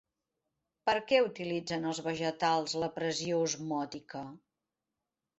Per 0.89 0.93
què 1.09 1.17
utilitzen 1.25 1.85
els 1.89 1.99
vegetals 2.07 2.73
la 2.83 2.89
pressió 2.95 3.43
osmòtica? 3.49 4.23